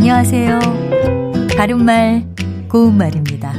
안녕하세요. 0.00 0.60
바른말, 1.56 2.24
고운말입니다. 2.70 3.52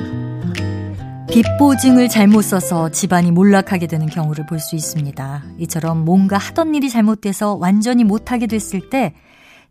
빚보증을 1.30 2.08
잘못 2.08 2.44
써서 2.44 2.90
집안이 2.90 3.32
몰락하게 3.32 3.88
되는 3.88 4.08
경우를 4.08 4.46
볼 4.46 4.58
수 4.58 4.78
있습니다. 4.78 5.44
이처럼 5.58 6.06
뭔가 6.06 6.38
하던 6.38 6.76
일이 6.76 6.90
잘못돼서 6.90 7.56
완전히 7.56 8.06
못하게 8.06 8.48
됐을 8.48 8.90
때 8.90 9.14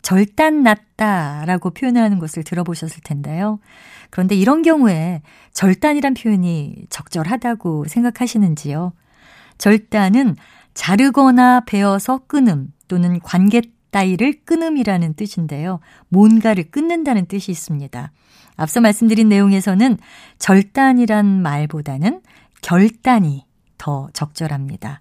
절단 0.03 0.63
났다라고 0.63 1.71
표현을 1.71 2.03
하는 2.03 2.19
것을 2.19 2.45
들어보셨을 2.45 3.01
텐데요. 3.03 3.61
그런데 4.11 4.35
이런 4.35 4.61
경우에 4.61 5.23
절단이란 5.55 6.13
표현이 6.13 6.85
적절하다고 6.91 7.87
생각하시는지요? 7.89 8.93
절단은 9.57 10.37
자르거나 10.75 11.61
베어서 11.61 12.21
끊음 12.27 12.69
또는 12.89 13.21
관계 13.21 13.63
따위를 13.91 14.41
끊음이라는 14.45 15.15
뜻인데요. 15.15 15.81
뭔가를 16.09 16.71
끊는다는 16.71 17.27
뜻이 17.27 17.51
있습니다. 17.51 18.13
앞서 18.57 18.81
말씀드린 18.81 19.29
내용에서는 19.29 19.99
절단이란 20.39 21.43
말보다는 21.43 22.21
결단이 22.61 23.47
더 23.79 24.09
적절합니다. 24.13 25.01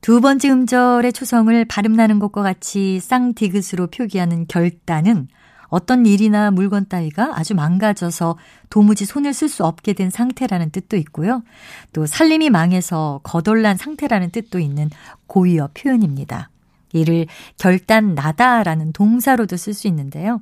두 0.00 0.20
번째 0.20 0.50
음절의 0.50 1.12
초성을 1.12 1.64
발음나는 1.64 2.18
것과 2.18 2.42
같이 2.42 3.00
쌍디귿으로 3.00 3.86
표기하는 3.88 4.46
결단은 4.48 5.28
어떤 5.68 6.06
일이나 6.06 6.50
물건 6.50 6.86
따위가 6.88 7.32
아주 7.38 7.54
망가져서 7.54 8.38
도무지 8.70 9.06
손을 9.06 9.32
쓸 9.32 9.48
수 9.48 9.64
없게 9.64 9.92
된 9.92 10.10
상태라는 10.10 10.70
뜻도 10.70 10.96
있고요. 10.98 11.42
또 11.92 12.06
살림이 12.06 12.50
망해서 12.50 13.20
거덜난 13.22 13.76
상태라는 13.76 14.30
뜻도 14.30 14.58
있는 14.58 14.90
고유어 15.26 15.70
표현입니다. 15.74 16.50
이를 16.94 17.26
결단 17.58 18.14
나다라는 18.14 18.92
동사로도 18.92 19.56
쓸 19.56 19.74
수 19.74 19.86
있는데요. 19.88 20.40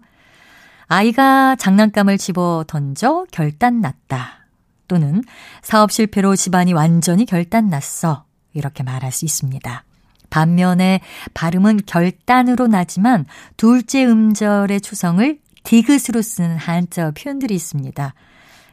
아이가 0.87 1.57
장난감을 1.57 2.19
집어 2.19 2.65
던져 2.69 3.27
결단 3.33 3.81
났다. 3.81 4.47
또는 4.89 5.23
사업 5.63 5.91
실패로 5.91 6.37
집안이 6.37 6.75
완전히 6.75 7.25
결단 7.25 7.69
났어. 7.69 8.25
이렇게 8.53 8.83
말할 8.83 9.11
수 9.11 9.25
있습니다. 9.25 9.85
반면에 10.29 11.01
발음은 11.35 11.81
결단으로 11.87 12.67
나지만 12.67 13.25
둘째 13.57 14.05
음절의 14.05 14.81
추성을 14.81 15.39
디귿으로 15.65 16.21
쓰는 16.21 16.57
한자 16.57 17.11
표현들이 17.13 17.55
있습니다. 17.55 18.15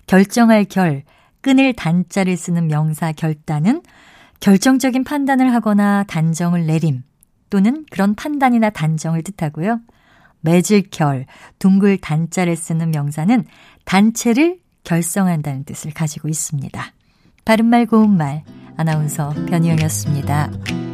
결정할 0.08 0.66
결, 0.66 1.03
끊을 1.41 1.73
단자를 1.73 2.36
쓰는 2.36 2.67
명사 2.67 3.11
결단은 3.11 3.81
결정적인 4.39 5.03
판단을 5.03 5.53
하거나 5.53 6.03
단정을 6.08 6.66
내림, 6.66 7.03
또는 7.50 7.86
그런 7.89 8.16
판단이나 8.16 8.69
단정을 8.69 9.23
뜻하고요. 9.23 9.80
맺을 10.42 10.83
결, 10.92 11.25
둥글 11.59 11.97
단자를 11.97 12.55
쓰는 12.55 12.92
명사는 12.92 13.45
단체를 13.86 14.59
결성한다는 14.83 15.66
뜻을 15.66 15.92
가지고 15.92 16.30
있습니다. 16.30 16.94
바른말 17.45 17.86
고운말 17.86 18.44
아나운서 18.77 19.30
변희영이었습니다. 19.47 20.88